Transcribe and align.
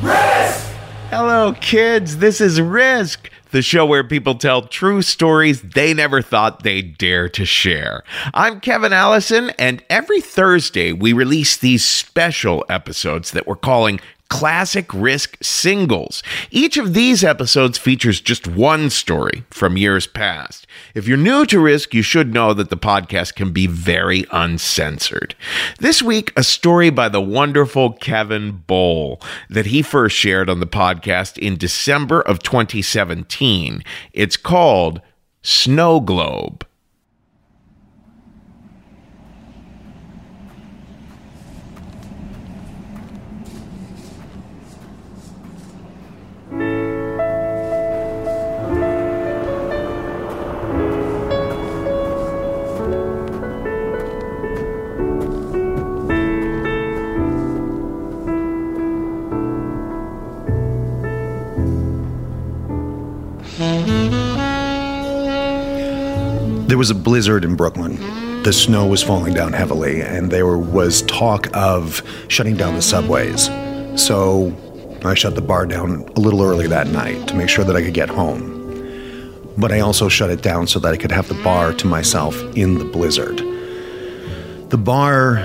Hello, 0.00 1.54
kids. 1.60 2.18
This 2.18 2.40
is 2.40 2.60
Risk, 2.60 3.30
the 3.50 3.62
show 3.62 3.84
where 3.84 4.04
people 4.04 4.36
tell 4.36 4.62
true 4.62 5.02
stories 5.02 5.60
they 5.62 5.92
never 5.92 6.22
thought 6.22 6.62
they'd 6.62 6.96
dare 6.96 7.28
to 7.30 7.44
share. 7.44 8.04
I'm 8.32 8.60
Kevin 8.60 8.92
Allison, 8.92 9.50
and 9.58 9.82
every 9.90 10.20
Thursday 10.20 10.92
we 10.92 11.12
release 11.12 11.56
these 11.56 11.84
special 11.84 12.64
episodes 12.68 13.32
that 13.32 13.48
we're 13.48 13.56
calling 13.56 13.98
classic 14.28 14.92
risk 14.92 15.36
singles. 15.42 16.22
Each 16.50 16.76
of 16.76 16.94
these 16.94 17.24
episodes 17.24 17.78
features 17.78 18.20
just 18.20 18.46
one 18.46 18.90
story 18.90 19.44
from 19.50 19.76
years 19.76 20.06
past. 20.06 20.66
If 20.94 21.08
you're 21.08 21.16
new 21.16 21.46
to 21.46 21.58
risk, 21.58 21.94
you 21.94 22.02
should 22.02 22.34
know 22.34 22.52
that 22.54 22.70
the 22.70 22.76
podcast 22.76 23.34
can 23.34 23.52
be 23.52 23.66
very 23.66 24.26
uncensored. 24.30 25.34
This 25.80 26.02
week, 26.02 26.32
a 26.36 26.44
story 26.44 26.90
by 26.90 27.08
the 27.08 27.20
wonderful 27.20 27.92
Kevin 27.94 28.62
Bowl 28.66 29.20
that 29.48 29.66
he 29.66 29.82
first 29.82 30.16
shared 30.16 30.50
on 30.50 30.60
the 30.60 30.66
podcast 30.66 31.38
in 31.38 31.56
December 31.56 32.20
of 32.20 32.42
2017. 32.42 33.82
It's 34.12 34.36
called 34.36 35.00
Snow 35.42 36.00
Globe. 36.00 36.66
Was 66.78 66.90
a 66.90 66.94
blizzard 66.94 67.44
in 67.44 67.56
Brooklyn. 67.56 67.96
The 68.44 68.52
snow 68.52 68.86
was 68.86 69.02
falling 69.02 69.34
down 69.34 69.52
heavily, 69.52 70.00
and 70.00 70.30
there 70.30 70.56
was 70.56 71.02
talk 71.02 71.48
of 71.52 72.00
shutting 72.28 72.56
down 72.56 72.76
the 72.76 72.82
subways. 72.82 73.46
So 74.00 74.56
I 75.04 75.14
shut 75.14 75.34
the 75.34 75.42
bar 75.42 75.66
down 75.66 76.08
a 76.14 76.20
little 76.20 76.40
early 76.40 76.68
that 76.68 76.86
night 76.86 77.26
to 77.26 77.34
make 77.34 77.48
sure 77.48 77.64
that 77.64 77.74
I 77.74 77.82
could 77.82 77.94
get 77.94 78.08
home. 78.08 78.54
But 79.58 79.72
I 79.72 79.80
also 79.80 80.08
shut 80.08 80.30
it 80.30 80.40
down 80.40 80.68
so 80.68 80.78
that 80.78 80.94
I 80.94 80.96
could 80.96 81.10
have 81.10 81.26
the 81.26 81.42
bar 81.42 81.72
to 81.72 81.86
myself 81.88 82.40
in 82.54 82.78
the 82.78 82.84
blizzard. 82.84 83.38
The 84.70 84.78
bar 84.78 85.38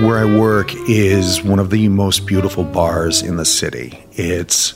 where 0.00 0.18
I 0.18 0.38
work 0.38 0.68
is 0.86 1.42
one 1.42 1.60
of 1.60 1.70
the 1.70 1.88
most 1.88 2.26
beautiful 2.26 2.62
bars 2.62 3.22
in 3.22 3.38
the 3.38 3.46
city. 3.46 4.04
It's 4.12 4.74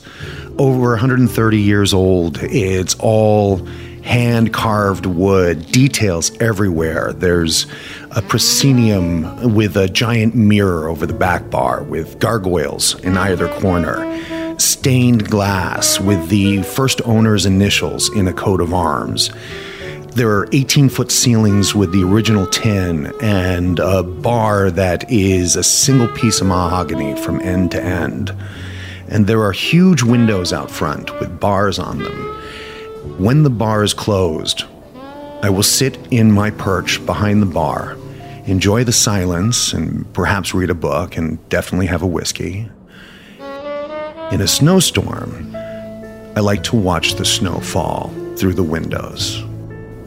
over 0.57 0.89
130 0.89 1.59
years 1.59 1.93
old. 1.93 2.39
It's 2.41 2.95
all 2.95 3.67
hand 4.09 4.51
carved 4.51 5.05
wood, 5.05 5.71
details 5.71 6.35
everywhere. 6.41 7.13
There's 7.13 7.67
a 8.09 8.23
proscenium 8.23 9.53
with 9.53 9.77
a 9.77 9.87
giant 9.87 10.33
mirror 10.33 10.89
over 10.89 11.05
the 11.05 11.13
back 11.13 11.51
bar 11.51 11.83
with 11.83 12.17
gargoyles 12.17 12.99
in 13.01 13.15
either 13.17 13.47
corner. 13.59 14.57
Stained 14.57 15.29
glass 15.29 15.99
with 15.99 16.29
the 16.29 16.63
first 16.63 17.03
owner's 17.05 17.45
initials 17.45 18.09
in 18.15 18.27
a 18.27 18.33
coat 18.33 18.61
of 18.61 18.73
arms. 18.73 19.29
There 20.15 20.31
are 20.31 20.49
18 20.53 20.89
foot 20.89 21.11
ceilings 21.11 21.75
with 21.75 21.91
the 21.91 22.03
original 22.03 22.47
tin 22.47 23.13
and 23.21 23.77
a 23.77 24.01
bar 24.01 24.71
that 24.71 25.09
is 25.11 25.55
a 25.55 25.63
single 25.63 26.07
piece 26.07 26.41
of 26.41 26.47
mahogany 26.47 27.15
from 27.21 27.39
end 27.41 27.69
to 27.71 27.81
end. 27.81 28.35
And 29.07 29.27
there 29.27 29.43
are 29.43 29.51
huge 29.51 30.01
windows 30.01 30.51
out 30.51 30.71
front 30.71 31.19
with 31.19 31.39
bars 31.39 31.77
on 31.77 31.99
them. 31.99 32.38
When 33.17 33.43
the 33.43 33.49
bar 33.49 33.83
is 33.83 33.93
closed, 33.93 34.65
I 35.41 35.49
will 35.49 35.63
sit 35.63 35.97
in 36.11 36.33
my 36.33 36.51
perch 36.51 37.05
behind 37.05 37.41
the 37.41 37.45
bar, 37.45 37.97
enjoy 38.45 38.83
the 38.83 38.91
silence, 38.91 39.71
and 39.71 40.11
perhaps 40.13 40.53
read 40.53 40.69
a 40.69 40.75
book 40.75 41.15
and 41.15 41.37
definitely 41.47 41.87
have 41.87 42.01
a 42.01 42.07
whiskey. 42.07 42.69
In 44.31 44.41
a 44.41 44.47
snowstorm, 44.47 45.55
I 45.55 46.41
like 46.41 46.61
to 46.63 46.75
watch 46.75 47.15
the 47.15 47.23
snow 47.23 47.61
fall 47.61 48.13
through 48.35 48.53
the 48.53 48.63
windows. 48.63 49.43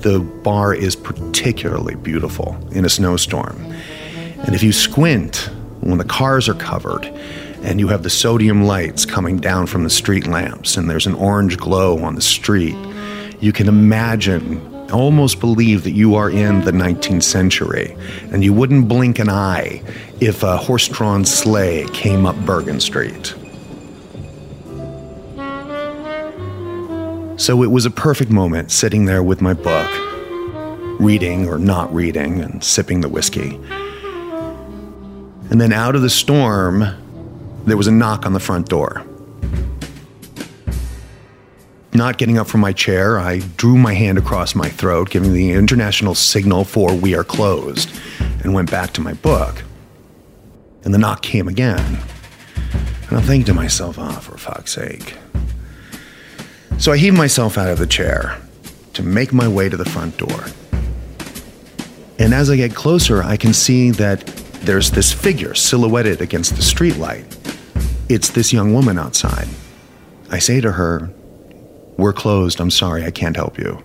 The 0.01 0.21
bar 0.21 0.75
is 0.75 0.95
particularly 0.95 1.95
beautiful 1.95 2.59
in 2.73 2.85
a 2.85 2.91
snowstorm. 2.91 3.57
And 4.45 4.55
if 4.55 4.63
you 4.63 4.73
squint 4.73 5.49
when 5.81 5.97
the 5.97 6.05
cars 6.05 6.47
are 6.47 6.55
covered 6.55 7.05
and 7.63 7.79
you 7.81 7.89
have 7.89 8.03
the 8.03 8.11
sodium 8.11 8.65
lights 8.65 9.05
coming 9.05 9.39
down 9.39 9.67
from 9.67 9.85
the 9.85 9.91
street 9.91 10.27
lamps 10.27 10.77
and 10.77 10.91
there's 10.91 11.07
an 11.07 11.15
orange 11.15 11.57
glow 11.57 11.99
on 11.99 12.15
the 12.15 12.21
street, 12.21 12.77
you 13.41 13.53
can 13.53 13.69
imagine, 13.69 14.61
almost 14.93 15.41
believe 15.41 15.85
that 15.85 15.93
you 15.93 16.15
are 16.15 16.31
in 16.31 16.61
the 16.65 16.73
19th 16.73 17.23
century, 17.23 17.97
and 18.31 18.45
you 18.45 18.53
wouldn't 18.53 18.89
blink 18.89 19.19
an 19.19 19.29
eye 19.29 19.83
if 20.21 20.43
a 20.43 20.57
horse 20.57 20.89
drawn 20.89 21.25
sleigh 21.25 21.87
came 21.93 22.27
up 22.27 22.37
Bergen 22.45 22.79
Street. 22.79 23.35
So 27.37 27.65
it 27.65 27.73
was 27.73 27.87
a 27.87 27.91
perfect 27.91 28.31
moment 28.31 28.71
sitting 28.71 29.07
there 29.07 29.23
with 29.23 29.41
my 29.41 29.55
book, 29.55 29.91
reading 31.01 31.49
or 31.49 31.59
not 31.59 31.93
reading, 31.93 32.41
and 32.41 32.63
sipping 32.63 33.01
the 33.01 33.09
whiskey. 33.09 33.59
And 35.51 35.61
then 35.61 35.73
out 35.73 35.97
of 35.97 36.03
the 36.03 36.11
storm, 36.11 36.85
there 37.65 37.77
was 37.77 37.87
a 37.87 37.93
knock 37.93 38.27
on 38.27 38.33
the 38.33 38.41
front 38.41 38.69
door. 38.69 39.05
Not 41.95 42.17
getting 42.17 42.39
up 42.39 42.47
from 42.47 42.61
my 42.61 42.73
chair, 42.73 43.21
I 43.21 43.41
drew 43.57 43.77
my 43.77 43.93
hand 43.93 44.17
across 44.17 44.55
my 44.55 44.69
throat, 44.71 45.11
giving 45.11 45.35
the 45.35 45.53
international 45.53 46.15
signal 46.15 46.65
for 46.65 46.95
we 46.95 47.15
are 47.15 47.25
closed, 47.25 47.91
and 48.43 48.55
went 48.55 48.71
back 48.71 48.93
to 48.95 49.01
my 49.01 49.13
book. 49.13 49.63
And 50.85 50.95
the 50.95 50.99
knock 50.99 51.23
came 51.23 51.49
again. 51.49 51.99
And 53.09 53.19
I'm 53.19 53.23
thinking 53.23 53.45
to 53.45 53.55
myself, 53.55 53.97
oh, 53.99 54.11
for 54.13 54.39
fuck's 54.39 54.73
sake. 54.73 55.17
So 56.79 56.93
I 56.93 56.97
heaved 56.97 57.17
myself 57.17 57.59
out 57.59 57.69
of 57.69 57.79
the 57.79 57.87
chair 57.87 58.41
to 58.95 59.03
to 59.03 59.09
make 59.09 59.33
my 59.33 59.49
way 59.49 59.69
to 59.69 59.77
the 59.77 59.85
front 59.85 60.17
door. 60.17 60.45
And 62.19 62.33
as 62.33 62.51
I 62.51 62.57
get 62.57 62.75
closer, 62.75 63.23
I 63.23 63.37
can 63.37 63.53
see 63.53 63.91
that 63.93 64.27
there's 64.65 64.91
this 64.91 65.13
figure 65.13 65.55
silhouetted 65.55 66.21
against 66.21 66.57
the 66.57 66.63
streetlight. 66.63 67.42
It's 68.13 68.29
this 68.29 68.53
young 68.53 68.75
woman 68.75 68.99
outside. 68.99 69.49
I 70.31 70.39
say 70.39 70.61
to 70.61 70.73
her, 70.73 71.09
We're 71.97 72.13
closed. 72.13 72.61
I'm 72.61 72.71
sorry. 72.71 73.07
I 73.07 73.11
can't 73.11 73.35
help 73.35 73.59
you. 73.59 73.83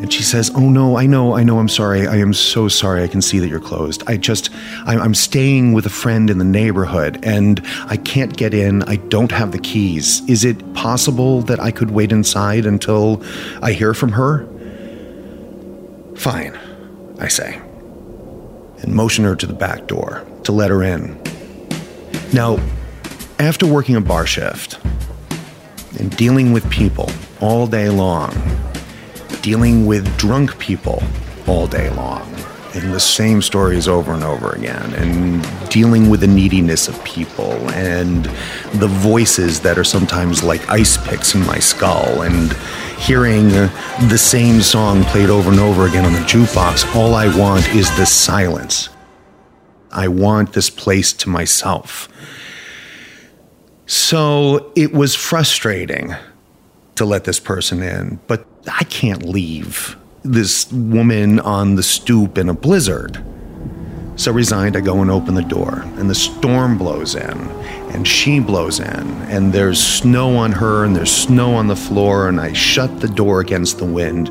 And 0.00 0.12
she 0.12 0.22
says, 0.22 0.52
Oh 0.54 0.70
no, 0.70 0.96
I 0.96 1.06
know, 1.06 1.34
I 1.34 1.42
know, 1.42 1.58
I'm 1.58 1.68
sorry. 1.68 2.06
I 2.06 2.18
am 2.18 2.32
so 2.32 2.68
sorry. 2.68 3.02
I 3.02 3.08
can 3.08 3.20
see 3.20 3.40
that 3.40 3.48
you're 3.48 3.58
closed. 3.58 4.04
I 4.06 4.16
just, 4.16 4.50
I'm 4.86 5.16
staying 5.16 5.72
with 5.72 5.86
a 5.86 5.90
friend 5.90 6.30
in 6.30 6.38
the 6.38 6.44
neighborhood 6.44 7.18
and 7.24 7.60
I 7.86 7.96
can't 7.96 8.36
get 8.36 8.54
in. 8.54 8.84
I 8.84 8.94
don't 8.94 9.32
have 9.32 9.50
the 9.50 9.58
keys. 9.58 10.22
Is 10.28 10.44
it 10.44 10.74
possible 10.74 11.42
that 11.42 11.58
I 11.58 11.72
could 11.72 11.90
wait 11.90 12.12
inside 12.12 12.64
until 12.64 13.24
I 13.60 13.72
hear 13.72 13.92
from 13.92 14.12
her? 14.12 14.46
Fine, 16.14 16.56
I 17.18 17.26
say, 17.26 17.60
and 18.82 18.94
motion 18.94 19.24
her 19.24 19.34
to 19.34 19.46
the 19.46 19.52
back 19.52 19.88
door 19.88 20.24
to 20.44 20.52
let 20.52 20.70
her 20.70 20.84
in. 20.84 21.20
Now, 22.32 22.58
after 23.38 23.66
working 23.66 23.96
a 23.96 24.00
bar 24.00 24.26
shift 24.26 24.78
and 25.98 26.14
dealing 26.16 26.52
with 26.52 26.68
people 26.70 27.10
all 27.40 27.66
day 27.66 27.88
long, 27.88 28.34
dealing 29.40 29.86
with 29.86 30.16
drunk 30.18 30.58
people 30.58 31.02
all 31.46 31.66
day 31.66 31.88
long 31.90 32.30
and 32.74 32.92
the 32.92 33.00
same 33.00 33.40
stories 33.40 33.88
over 33.88 34.12
and 34.12 34.22
over 34.22 34.50
again 34.50 34.92
and 34.94 35.70
dealing 35.70 36.10
with 36.10 36.20
the 36.20 36.26
neediness 36.26 36.86
of 36.86 37.02
people 37.02 37.52
and 37.70 38.26
the 38.74 38.86
voices 38.88 39.60
that 39.60 39.78
are 39.78 39.84
sometimes 39.84 40.42
like 40.42 40.68
ice 40.68 40.98
picks 41.08 41.34
in 41.34 41.44
my 41.46 41.58
skull 41.58 42.22
and 42.22 42.52
hearing 42.98 43.48
the 43.48 44.18
same 44.18 44.60
song 44.60 45.02
played 45.04 45.30
over 45.30 45.50
and 45.50 45.60
over 45.60 45.86
again 45.86 46.04
on 46.04 46.12
the 46.12 46.18
jukebox 46.20 46.94
all 46.94 47.14
i 47.14 47.26
want 47.38 47.66
is 47.74 47.88
the 47.96 48.04
silence 48.04 48.90
i 49.92 50.08
want 50.08 50.52
this 50.52 50.70
place 50.70 51.12
to 51.12 51.28
myself 51.28 52.08
so 53.88 54.70
it 54.76 54.92
was 54.92 55.14
frustrating 55.14 56.14
to 56.96 57.06
let 57.06 57.24
this 57.24 57.40
person 57.40 57.82
in, 57.82 58.20
but 58.26 58.44
I 58.70 58.84
can't 58.84 59.22
leave 59.22 59.96
this 60.24 60.70
woman 60.70 61.40
on 61.40 61.76
the 61.76 61.82
stoop 61.82 62.36
in 62.36 62.50
a 62.50 62.54
blizzard. 62.54 63.24
So 64.16 64.30
resigned, 64.30 64.76
I 64.76 64.80
go 64.80 65.00
and 65.00 65.10
open 65.10 65.34
the 65.34 65.42
door, 65.42 65.84
and 65.96 66.10
the 66.10 66.14
storm 66.14 66.76
blows 66.76 67.14
in, 67.14 67.38
and 67.92 68.06
she 68.06 68.40
blows 68.40 68.78
in, 68.78 69.08
and 69.30 69.54
there's 69.54 69.82
snow 69.82 70.36
on 70.36 70.52
her, 70.52 70.84
and 70.84 70.94
there's 70.94 71.10
snow 71.10 71.54
on 71.54 71.68
the 71.68 71.76
floor, 71.76 72.28
and 72.28 72.38
I 72.38 72.52
shut 72.52 73.00
the 73.00 73.08
door 73.08 73.40
against 73.40 73.78
the 73.78 73.86
wind. 73.86 74.28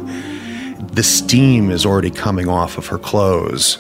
The 0.92 1.04
steam 1.04 1.71
is 1.71 1.83
already 1.83 2.12
coming 2.12 2.48
off 2.48 2.77
of 2.77 2.86
her 2.88 3.00
clothes. 3.00 3.80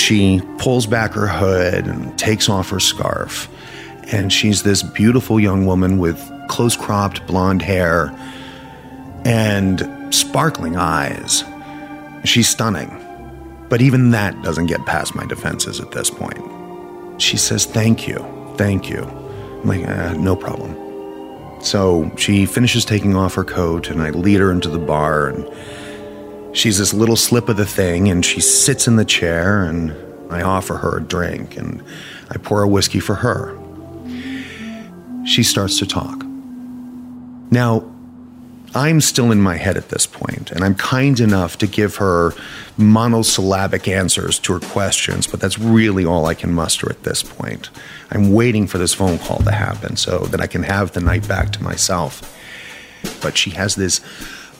She 0.00 0.40
pulls 0.56 0.86
back 0.86 1.12
her 1.12 1.26
hood 1.26 1.86
and 1.86 2.18
takes 2.18 2.48
off 2.48 2.70
her 2.70 2.80
scarf, 2.80 3.50
and 4.10 4.32
she's 4.32 4.62
this 4.62 4.82
beautiful 4.82 5.38
young 5.38 5.66
woman 5.66 5.98
with 5.98 6.18
close 6.48 6.74
cropped 6.74 7.26
blonde 7.26 7.60
hair 7.60 8.10
and 9.26 9.86
sparkling 10.12 10.76
eyes. 10.76 11.44
She's 12.24 12.48
stunning. 12.48 12.96
But 13.68 13.82
even 13.82 14.10
that 14.10 14.40
doesn't 14.42 14.66
get 14.66 14.84
past 14.86 15.14
my 15.14 15.26
defenses 15.26 15.80
at 15.80 15.92
this 15.92 16.08
point. 16.10 16.40
She 17.20 17.36
says, 17.36 17.66
Thank 17.66 18.08
you, 18.08 18.18
thank 18.56 18.88
you. 18.88 19.02
I'm 19.02 19.64
like, 19.64 19.86
uh, 19.86 20.14
No 20.14 20.34
problem. 20.34 20.74
So 21.62 22.10
she 22.16 22.46
finishes 22.46 22.86
taking 22.86 23.14
off 23.14 23.34
her 23.34 23.44
coat, 23.44 23.90
and 23.90 24.00
I 24.00 24.10
lead 24.10 24.40
her 24.40 24.50
into 24.50 24.70
the 24.70 24.78
bar, 24.78 25.28
and 25.28 25.46
she's 26.52 26.78
this 26.78 26.92
little 26.92 27.16
slip 27.16 27.48
of 27.48 27.56
the 27.56 27.66
thing, 27.66 28.08
and 28.08 28.24
she 28.24 28.40
sits 28.40 28.86
in 28.86 28.96
the 28.96 29.04
chair, 29.04 29.64
and 29.64 29.94
I 30.30 30.42
offer 30.42 30.76
her 30.76 30.98
a 30.98 31.02
drink, 31.02 31.56
and 31.56 31.82
I 32.30 32.38
pour 32.38 32.62
a 32.62 32.68
whiskey 32.68 33.00
for 33.00 33.16
her. 33.16 33.56
She 35.26 35.42
starts 35.42 35.78
to 35.78 35.86
talk. 35.86 36.24
Now, 37.50 37.84
I'm 38.74 39.00
still 39.00 39.32
in 39.32 39.40
my 39.40 39.56
head 39.56 39.76
at 39.76 39.88
this 39.88 40.06
point, 40.06 40.52
and 40.52 40.62
I'm 40.62 40.76
kind 40.76 41.18
enough 41.18 41.58
to 41.58 41.66
give 41.66 41.96
her 41.96 42.32
monosyllabic 42.76 43.88
answers 43.88 44.38
to 44.40 44.52
her 44.52 44.60
questions, 44.60 45.26
but 45.26 45.40
that's 45.40 45.58
really 45.58 46.04
all 46.04 46.26
I 46.26 46.34
can 46.34 46.52
muster 46.52 46.88
at 46.88 47.02
this 47.02 47.22
point. 47.22 47.68
I'm 48.12 48.32
waiting 48.32 48.68
for 48.68 48.78
this 48.78 48.94
phone 48.94 49.18
call 49.18 49.38
to 49.38 49.50
happen 49.50 49.96
so 49.96 50.20
that 50.26 50.40
I 50.40 50.46
can 50.46 50.62
have 50.62 50.92
the 50.92 51.00
night 51.00 51.26
back 51.26 51.50
to 51.52 51.62
myself. 51.64 52.36
But 53.20 53.36
she 53.36 53.50
has 53.50 53.74
this 53.74 54.00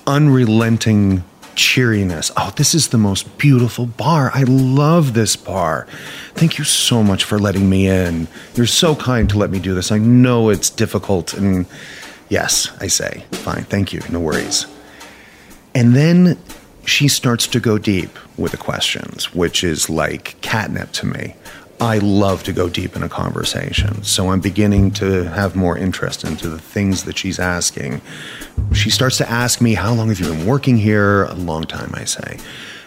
unrelenting 0.09 1.23
cheeriness. 1.61 2.31
Oh, 2.37 2.53
this 2.57 2.75
is 2.75 2.89
the 2.89 2.99
most 2.99 3.39
beautiful 3.39 3.87
bar. 3.87 4.31
I 4.35 4.45
love 4.45 5.15
this 5.15 5.37
bar. 5.37 5.87
Thank 6.35 6.59
you 6.59 6.65
so 6.65 7.03
much 7.03 7.25
for 7.25 7.39
letting 7.39 7.69
me 7.69 7.87
in. 7.87 8.29
You're 8.55 8.67
so 8.67 8.97
kind 8.97 9.29
to 9.31 9.39
let 9.39 9.51
me 9.51 9.61
do 9.61 9.75
this. 9.75 9.93
I 9.93 9.99
know 9.99 10.49
it's 10.49 10.71
difficult 10.71 11.35
and 11.35 11.67
Yes, 12.31 12.71
I 12.81 12.87
say. 12.87 13.25
Fine, 13.33 13.65
thank 13.65 13.93
you, 13.93 14.01
no 14.09 14.21
worries. 14.21 14.65
And 15.75 15.95
then 15.97 16.39
she 16.87 17.09
starts 17.09 17.49
to 17.49 17.61
go 17.61 17.77
deep 17.77 18.17
with 18.39 18.53
the 18.53 18.57
questions, 18.57 19.35
which 19.35 19.65
is 19.65 19.91
like 19.91 20.41
catnip 20.41 20.93
to 20.93 21.07
me. 21.07 21.35
I 21.81 21.97
love 21.99 22.43
to 22.43 22.53
go 22.53 22.69
deep 22.69 22.95
in 22.95 23.03
a 23.03 23.09
conversation, 23.09 24.03
so 24.03 24.31
I'm 24.31 24.41
beginning 24.41 24.91
to 24.93 25.25
have 25.25 25.57
more 25.57 25.79
interest 25.79 26.25
into 26.25 26.49
the 26.49 26.59
things 26.59 27.05
that 27.05 27.17
she's 27.17 27.39
asking. 27.39 28.03
She 28.75 28.91
starts 28.91 29.17
to 29.19 29.31
ask 29.31 29.63
me, 29.63 29.73
How 29.73 29.95
long 29.95 30.09
have 30.09 30.21
you 30.21 30.27
been 30.27 30.45
working 30.45 30.77
here? 30.77 31.25
A 31.25 31.35
long 31.35 31.65
time, 31.65 31.91
I 31.95 32.05
say. 32.05 32.39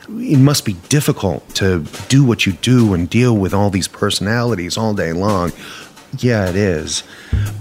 It 0.10 0.38
must 0.38 0.63
be 0.63 0.74
difficult 0.90 1.48
to 1.56 1.86
do 2.07 2.24
what 2.24 2.45
you 2.45 2.54
do 2.54 2.94
and 2.94 3.10
deal 3.10 3.36
with 3.36 3.51
all 3.51 3.72
these 3.72 3.88
personalities 3.88 4.78
all 4.78 4.94
day 4.94 5.12
long. 5.12 5.51
Yeah, 6.19 6.48
it 6.48 6.56
is. 6.56 7.04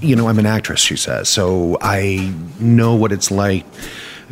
You 0.03 0.17
know, 0.17 0.29
I'm 0.29 0.39
an 0.39 0.45
actress, 0.45 0.81
she 0.81 0.97
says, 0.97 1.31
so 1.31 1.79
I 1.81 2.35
know 2.61 2.95
what 2.95 3.11
it's 3.11 3.31
like 3.31 3.65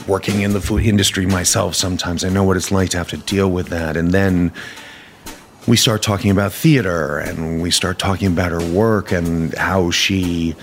working 0.06 0.42
in 0.42 0.52
the 0.52 0.60
food 0.60 0.84
industry 0.84 1.24
myself 1.24 1.74
sometimes. 1.74 2.24
I 2.24 2.28
know 2.28 2.44
what 2.44 2.58
it's 2.58 2.70
like 2.70 2.90
to 2.90 2.98
have 2.98 3.08
to 3.08 3.16
deal 3.16 3.50
with 3.50 3.68
that. 3.68 3.96
And 3.96 4.12
then 4.12 4.52
we 5.66 5.76
start 5.76 6.02
talking 6.02 6.30
about 6.30 6.52
theater 6.52 7.18
and 7.18 7.60
we 7.60 7.70
start 7.70 7.98
talking 7.98 8.28
about 8.28 8.50
her 8.50 8.72
work 8.72 9.12
and 9.12 9.54
how 9.54 9.90
she 9.90 10.54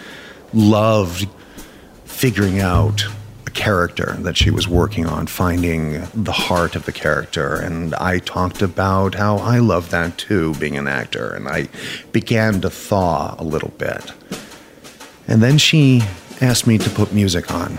loved 0.54 1.28
figuring 2.06 2.60
out 2.60 3.06
a 3.46 3.52
character 3.52 4.14
that 4.20 4.36
she 4.36 4.50
was 4.50 4.68
working 4.68 5.06
on, 5.06 5.28
finding 5.28 6.02
the 6.14 6.32
heart 6.32 6.76
of 6.76 6.86
the 6.86 6.92
character. 6.92 7.56
And 7.56 7.94
I 7.96 8.20
talked 8.20 8.62
about 8.62 9.16
how 9.16 9.38
I 9.38 9.60
love 9.60 9.92
that 9.92 10.18
too, 10.18 10.56
being 10.56 10.78
an 10.78 10.88
actor. 10.88 11.32
And 11.34 11.48
I 11.48 11.70
began 12.12 12.60
to 12.62 12.70
thaw 12.70 13.36
a 13.38 13.44
little 13.44 13.72
bit. 13.78 14.12
And 15.28 15.44
then 15.44 15.58
she 15.58 16.02
asked 16.42 16.66
me 16.66 16.78
to 16.80 16.90
put 16.90 17.14
music 17.14 17.52
on. 17.52 17.78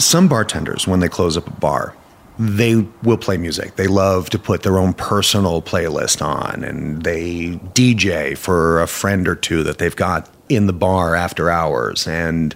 Some 0.00 0.28
bartenders, 0.28 0.86
when 0.86 1.00
they 1.00 1.08
close 1.08 1.36
up 1.36 1.46
a 1.46 1.50
bar, 1.52 1.94
they 2.38 2.76
will 3.02 3.16
play 3.16 3.36
music. 3.36 3.76
They 3.76 3.88
love 3.88 4.30
to 4.30 4.38
put 4.38 4.62
their 4.62 4.78
own 4.78 4.92
personal 4.92 5.60
playlist 5.60 6.22
on 6.22 6.62
and 6.62 7.02
they 7.02 7.58
DJ 7.74 8.38
for 8.38 8.80
a 8.80 8.86
friend 8.86 9.26
or 9.26 9.34
two 9.34 9.64
that 9.64 9.78
they've 9.78 9.96
got 9.96 10.30
in 10.48 10.66
the 10.66 10.72
bar 10.72 11.16
after 11.16 11.50
hours. 11.50 12.06
And 12.06 12.54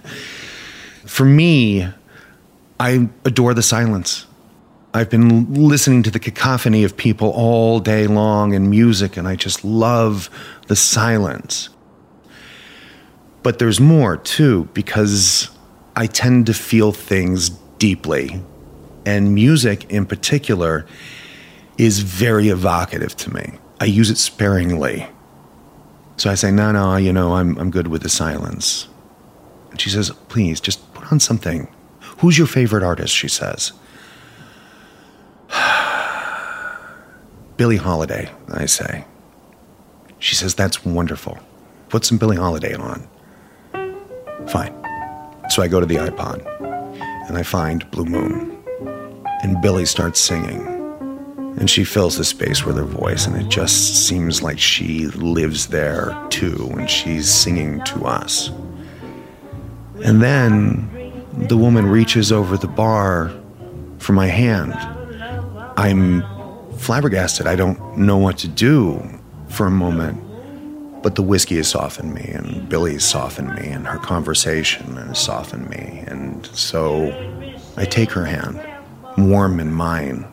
for 1.05 1.25
me, 1.25 1.87
I 2.79 3.09
adore 3.25 3.53
the 3.53 3.61
silence. 3.61 4.25
I've 4.93 5.09
been 5.09 5.53
listening 5.53 6.03
to 6.03 6.11
the 6.11 6.19
cacophony 6.19 6.83
of 6.83 6.95
people 6.95 7.31
all 7.31 7.79
day 7.79 8.07
long 8.07 8.53
and 8.53 8.69
music, 8.69 9.17
and 9.17 9.27
I 9.27 9.35
just 9.35 9.65
love 9.65 10.29
the 10.67 10.75
silence. 10.75 11.69
But 13.41 13.59
there's 13.59 13.79
more 13.79 14.17
too, 14.17 14.69
because 14.73 15.49
I 15.95 16.05
tend 16.05 16.45
to 16.45 16.53
feel 16.53 16.91
things 16.91 17.49
deeply. 17.79 18.41
And 19.05 19.35
music 19.35 19.91
in 19.91 20.05
particular 20.05 20.85
is 21.77 21.99
very 21.99 22.49
evocative 22.49 23.15
to 23.17 23.33
me. 23.33 23.53
I 23.79 23.85
use 23.85 24.09
it 24.09 24.17
sparingly. 24.17 25.07
So 26.17 26.29
I 26.29 26.35
say, 26.35 26.51
no, 26.51 26.71
no, 26.71 26.95
you 26.95 27.11
know, 27.11 27.33
I'm, 27.33 27.57
I'm 27.57 27.71
good 27.71 27.87
with 27.87 28.03
the 28.03 28.09
silence. 28.09 28.87
And 29.71 29.81
she 29.81 29.89
says, 29.89 30.11
please, 30.29 30.61
just 30.61 30.93
put 30.93 31.11
on 31.11 31.19
something. 31.19 31.67
Who's 32.19 32.37
your 32.37 32.47
favorite 32.47 32.83
artist? 32.83 33.13
She 33.13 33.27
says. 33.27 33.73
Billie 37.57 37.77
Holiday, 37.77 38.31
I 38.53 38.65
say. 38.65 39.05
She 40.19 40.35
says, 40.35 40.55
That's 40.55 40.85
wonderful. 40.85 41.37
Put 41.89 42.05
some 42.05 42.17
Billie 42.17 42.37
Holiday 42.37 42.75
on. 42.75 43.05
Fine. 44.47 44.73
So 45.49 45.61
I 45.61 45.67
go 45.67 45.81
to 45.81 45.85
the 45.85 45.95
iPod 45.95 46.45
and 47.27 47.37
I 47.37 47.43
find 47.43 47.89
Blue 47.91 48.05
Moon. 48.05 48.52
And 49.43 49.61
Billie 49.61 49.85
starts 49.85 50.19
singing. 50.19 50.65
And 51.59 51.69
she 51.69 51.83
fills 51.83 52.17
the 52.17 52.23
space 52.23 52.65
with 52.65 52.77
her 52.77 52.83
voice, 52.83 53.27
and 53.27 53.35
it 53.35 53.49
just 53.49 54.07
seems 54.07 54.41
like 54.41 54.57
she 54.57 55.05
lives 55.07 55.67
there 55.67 56.17
too, 56.29 56.71
and 56.75 56.89
she's 56.89 57.29
singing 57.31 57.83
to 57.83 58.05
us. 58.05 58.49
And 60.03 60.21
then 60.21 60.89
the 61.33 61.57
woman 61.57 61.85
reaches 61.85 62.31
over 62.31 62.57
the 62.57 62.67
bar 62.67 63.31
for 63.99 64.13
my 64.13 64.27
hand. 64.27 64.73
I'm 65.77 66.23
flabbergasted. 66.77 67.45
I 67.45 67.55
don't 67.55 67.97
know 67.97 68.17
what 68.17 68.37
to 68.39 68.47
do 68.47 69.01
for 69.49 69.67
a 69.67 69.71
moment. 69.71 70.21
But 71.03 71.15
the 71.15 71.21
whiskey 71.21 71.57
has 71.57 71.67
softened 71.67 72.13
me, 72.15 72.31
and 72.33 72.67
Billie's 72.69 73.03
softened 73.03 73.53
me, 73.55 73.67
and 73.67 73.85
her 73.85 73.99
conversation 73.99 74.95
has 74.95 75.19
softened 75.19 75.69
me. 75.69 76.03
And 76.07 76.45
so 76.47 77.11
I 77.77 77.85
take 77.85 78.09
her 78.11 78.25
hand, 78.25 78.59
warm 79.17 79.59
in 79.59 79.71
mine, 79.73 80.25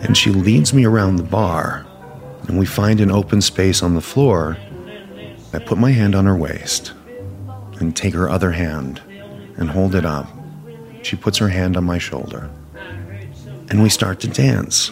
and 0.00 0.16
she 0.16 0.30
leads 0.30 0.72
me 0.72 0.84
around 0.84 1.16
the 1.16 1.22
bar, 1.22 1.86
and 2.48 2.58
we 2.58 2.66
find 2.66 3.00
an 3.00 3.10
open 3.10 3.40
space 3.40 3.82
on 3.82 3.94
the 3.94 4.00
floor. 4.00 4.56
I 5.52 5.58
put 5.58 5.78
my 5.78 5.90
hand 5.90 6.14
on 6.14 6.26
her 6.26 6.36
waist 6.36 6.92
and 7.78 7.96
take 7.96 8.14
her 8.14 8.28
other 8.28 8.52
hand 8.52 9.00
and 9.56 9.70
hold 9.70 9.94
it 9.94 10.04
up. 10.04 10.28
She 11.02 11.16
puts 11.16 11.38
her 11.38 11.48
hand 11.48 11.76
on 11.76 11.84
my 11.84 11.98
shoulder, 11.98 12.50
and 13.68 13.82
we 13.82 13.88
start 13.88 14.20
to 14.20 14.28
dance. 14.28 14.90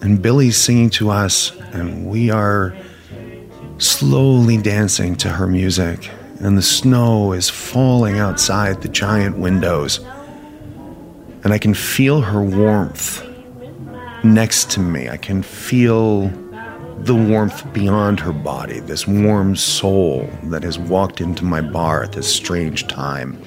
And 0.00 0.20
Billie's 0.20 0.56
singing 0.56 0.90
to 0.90 1.10
us, 1.10 1.52
and 1.72 2.06
we 2.06 2.30
are 2.30 2.74
slowly 3.78 4.56
dancing 4.56 5.16
to 5.16 5.28
her 5.28 5.46
music, 5.46 6.10
and 6.40 6.58
the 6.58 6.62
snow 6.62 7.32
is 7.32 7.48
falling 7.48 8.18
outside 8.18 8.82
the 8.82 8.88
giant 8.88 9.38
windows. 9.38 10.00
And 11.44 11.52
I 11.52 11.58
can 11.58 11.74
feel 11.74 12.20
her 12.20 12.42
warmth 12.42 13.26
next 14.24 14.70
to 14.72 14.80
me. 14.80 15.08
I 15.08 15.16
can 15.16 15.42
feel 15.42 16.28
the 16.98 17.14
warmth 17.14 17.72
beyond 17.72 18.20
her 18.20 18.32
body, 18.32 18.78
this 18.80 19.08
warm 19.08 19.56
soul 19.56 20.30
that 20.44 20.62
has 20.62 20.78
walked 20.78 21.20
into 21.20 21.44
my 21.44 21.60
bar 21.60 22.04
at 22.04 22.12
this 22.12 22.32
strange 22.32 22.86
time. 22.86 23.42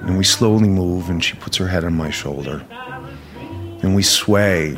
And 0.00 0.18
we 0.18 0.24
slowly 0.24 0.68
move, 0.68 1.08
and 1.08 1.22
she 1.22 1.36
puts 1.36 1.56
her 1.58 1.68
head 1.68 1.84
on 1.84 1.94
my 1.94 2.10
shoulder. 2.10 2.66
And 3.82 3.94
we 3.94 4.02
sway 4.02 4.76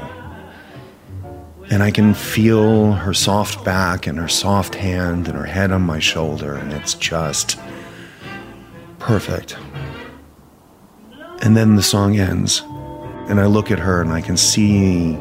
and 1.70 1.82
I 1.82 1.90
can 1.90 2.14
feel 2.14 2.92
her 2.92 3.14
soft 3.14 3.64
back 3.64 4.06
and 4.06 4.18
her 4.18 4.28
soft 4.28 4.74
hand 4.74 5.28
and 5.28 5.36
her 5.36 5.46
head 5.46 5.72
on 5.72 5.82
my 5.82 5.98
shoulder, 5.98 6.54
and 6.54 6.72
it's 6.72 6.94
just 6.94 7.58
perfect. 8.98 9.56
And 11.44 11.56
then 11.56 11.76
the 11.76 11.82
song 11.82 12.16
ends, 12.16 12.62
and 13.28 13.38
I 13.38 13.46
look 13.46 13.70
at 13.70 13.78
her 13.78 14.00
and 14.00 14.10
I 14.10 14.22
can 14.22 14.36
see 14.36 15.18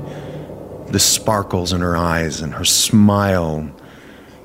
the 0.88 1.00
sparkles 1.00 1.74
in 1.74 1.82
her 1.82 1.98
eyes, 1.98 2.40
and 2.40 2.54
her 2.54 2.66
smile 2.66 3.70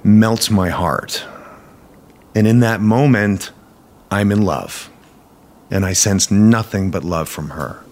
melts 0.02 0.50
my 0.50 0.70
heart. 0.70 1.24
And 2.34 2.46
in 2.46 2.60
that 2.60 2.80
moment, 2.80 3.52
I'm 4.10 4.32
in 4.32 4.42
love, 4.42 4.90
and 5.70 5.86
I 5.86 5.92
sense 5.92 6.30
nothing 6.30 6.90
but 6.90 7.04
love 7.04 7.28
from 7.28 7.50
her. 7.50 7.82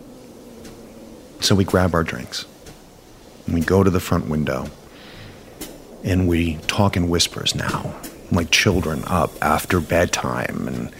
So 1.40 1.54
we 1.54 1.64
grab 1.64 1.94
our 1.94 2.02
drinks. 2.02 2.44
And 3.46 3.54
we 3.54 3.60
go 3.60 3.84
to 3.84 3.90
the 3.90 4.00
front 4.00 4.28
window 4.28 4.68
and 6.02 6.28
we 6.28 6.56
talk 6.66 6.96
in 6.96 7.08
whispers 7.08 7.54
now, 7.54 7.94
like 8.30 8.50
children 8.50 9.04
up 9.06 9.30
after 9.40 9.80
bedtime 9.80 10.68
and 10.68 10.92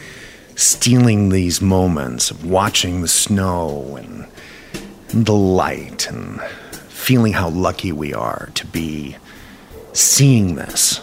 stealing 0.56 1.28
these 1.28 1.60
moments 1.60 2.30
of 2.30 2.44
watching 2.44 3.02
the 3.02 3.08
snow 3.08 3.96
and, 3.96 4.26
the 5.08 5.32
light 5.32 6.08
and 6.08 6.40
feeling 6.88 7.32
how 7.32 7.48
lucky 7.48 7.92
we 7.92 8.12
are 8.12 8.50
to 8.54 8.66
be 8.66 9.16
seeing 9.92 10.56
this. 10.56 11.00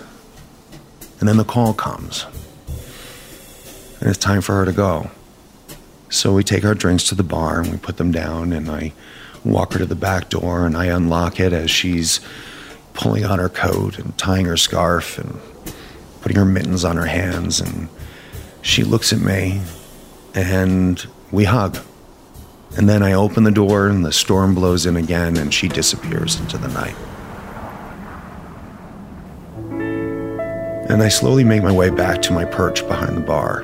And 1.20 1.30
then 1.30 1.38
the 1.38 1.46
call 1.46 1.74
comes. 1.74 2.26
And 4.02 4.10
it's 4.10 4.18
time 4.18 4.42
for 4.42 4.56
her 4.56 4.66
to 4.66 4.74
go. 4.74 5.10
So 6.10 6.34
we 6.34 6.44
take 6.44 6.66
our 6.66 6.76
drinks 6.76 7.06
to 7.06 7.16
the 7.16 7.24
bar 7.24 7.62
and 7.62 7.72
we 7.72 7.78
put 7.78 7.96
them 7.98 8.12
down, 8.12 8.52
and 8.52 8.70
I 8.70 8.92
walk 9.46 9.74
her 9.74 9.80
to 9.80 9.86
the 9.86 9.96
back 9.96 10.30
door, 10.30 10.66
and 10.66 10.76
I 10.76 10.88
unlock 10.88 11.40
it 11.40 11.54
as 11.54 11.72
she's 11.72 12.20
pulling 12.94 13.24
on 13.24 13.40
her 13.40 13.50
coat 13.50 13.98
and 13.98 14.16
tying 14.18 14.46
her 14.46 14.58
scarf 14.58 15.18
and 15.18 15.40
putting 16.22 16.38
her 16.38 16.46
mittens 16.46 16.84
on 16.84 16.98
her 16.98 17.06
hands. 17.06 17.62
And 17.62 17.88
she 18.64 18.84
looks 18.84 19.14
at 19.14 19.20
me, 19.20 19.62
and 20.34 21.06
we 21.32 21.44
hug. 21.44 21.78
And 22.76 22.90
then 22.90 23.04
I 23.04 23.14
open 23.14 23.44
the 23.44 23.52
door, 23.52 23.88
and 23.88 24.04
the 24.04 24.12
storm 24.12 24.56
blows 24.56 24.88
in 24.88 24.96
again, 24.96 25.38
and 25.38 25.54
she 25.54 25.68
disappears 25.68 26.40
into 26.40 26.58
the 26.58 26.70
night. 26.70 26.96
And 30.90 31.04
I 31.04 31.10
slowly 31.10 31.44
make 31.44 31.62
my 31.62 31.72
way 31.72 31.90
back 31.90 32.22
to 32.24 32.34
my 32.34 32.46
perch 32.46 32.88
behind 32.88 33.18
the 33.18 33.22
bar. 33.22 33.64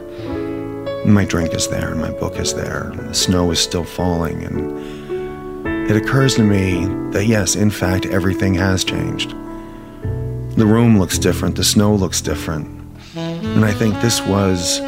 My 1.05 1.25
drink 1.25 1.53
is 1.53 1.67
there, 1.69 1.91
and 1.91 2.01
my 2.01 2.11
book 2.11 2.37
is 2.37 2.53
there, 2.53 2.91
and 2.91 2.99
the 3.09 3.13
snow 3.13 3.49
is 3.51 3.59
still 3.59 3.85
falling, 3.85 4.43
and 4.43 5.89
it 5.89 5.95
occurs 5.95 6.35
to 6.35 6.43
me 6.43 6.85
that 7.11 7.25
yes, 7.25 7.55
in 7.55 7.71
fact, 7.71 8.05
everything 8.05 8.53
has 8.55 8.83
changed. 8.83 9.31
The 9.31 10.65
room 10.65 10.99
looks 10.99 11.17
different, 11.17 11.55
the 11.55 11.63
snow 11.63 11.95
looks 11.95 12.21
different. 12.21 12.75
And 13.15 13.65
I 13.65 13.71
think 13.73 13.99
this 14.01 14.21
was 14.21 14.79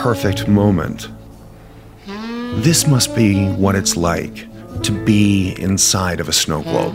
perfect 0.00 0.48
moment. 0.48 1.08
This 2.64 2.86
must 2.86 3.14
be 3.14 3.46
what 3.50 3.74
it's 3.74 3.98
like 3.98 4.46
to 4.82 4.92
be 5.04 5.54
inside 5.58 6.20
of 6.20 6.28
a 6.28 6.32
snow 6.32 6.62
globe. 6.62 6.94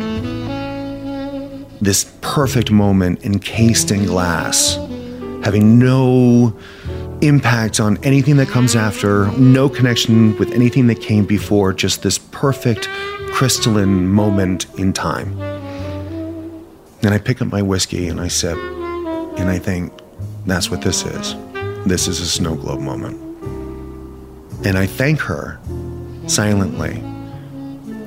This 1.79 2.12
perfect 2.21 2.71
moment 2.71 3.24
encased 3.24 3.91
in 3.91 4.05
glass, 4.05 4.77
having 5.43 5.77
no 5.77 6.57
impact 7.21 7.79
on 7.79 8.03
anything 8.03 8.38
that 8.38 8.47
comes 8.47 8.75
after, 8.75 9.27
no 9.33 9.69
connection 9.69 10.35
with 10.39 10.51
anything 10.53 10.88
that 10.88 11.00
came 11.00 11.25
before, 11.27 11.74
just 11.74 12.01
this 12.01 12.17
perfect 12.17 12.88
crystalline 13.31 14.07
moment 14.07 14.65
in 14.79 14.93
time. 14.93 15.39
And 17.03 17.13
I 17.13 17.19
pick 17.19 17.39
up 17.39 17.50
my 17.50 17.62
whiskey 17.62 18.07
and 18.07 18.19
I 18.19 18.29
sip, 18.29 18.57
and 18.57 19.47
I 19.47 19.59
think, 19.59 19.93
that's 20.47 20.71
what 20.71 20.81
this 20.81 21.05
is. 21.05 21.54
This 21.86 22.08
is 22.08 22.20
a 22.20 22.25
snow 22.25 22.56
globe 22.56 22.80
moment. 22.80 23.15
And 24.65 24.75
I 24.75 24.88
thank 24.88 25.20
her 25.22 25.60
silently 26.25 27.04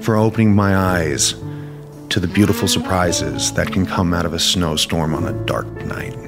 for 0.00 0.16
opening 0.16 0.52
my 0.52 0.76
eyes 0.76 1.34
to 2.08 2.18
the 2.18 2.26
beautiful 2.26 2.66
surprises 2.66 3.52
that 3.52 3.72
can 3.72 3.86
come 3.86 4.12
out 4.12 4.26
of 4.26 4.32
a 4.32 4.38
snowstorm 4.40 5.14
on 5.14 5.28
a 5.28 5.32
dark 5.44 5.68
night. 5.84 6.27